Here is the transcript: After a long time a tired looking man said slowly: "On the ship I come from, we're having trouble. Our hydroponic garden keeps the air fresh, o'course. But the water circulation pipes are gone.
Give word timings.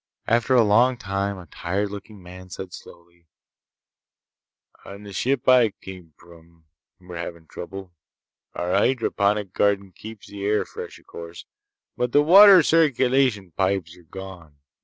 After 0.25 0.55
a 0.55 0.63
long 0.63 0.97
time 0.97 1.37
a 1.37 1.45
tired 1.45 1.91
looking 1.91 2.23
man 2.23 2.49
said 2.49 2.73
slowly: 2.73 3.27
"On 4.83 5.03
the 5.03 5.13
ship 5.13 5.47
I 5.47 5.69
come 5.79 6.15
from, 6.17 6.65
we're 6.99 7.17
having 7.17 7.45
trouble. 7.45 7.93
Our 8.55 8.71
hydroponic 8.73 9.53
garden 9.53 9.91
keeps 9.91 10.25
the 10.25 10.43
air 10.43 10.65
fresh, 10.65 10.97
o'course. 10.99 11.45
But 11.95 12.13
the 12.13 12.23
water 12.23 12.63
circulation 12.63 13.51
pipes 13.51 13.95
are 13.95 14.01
gone. 14.01 14.55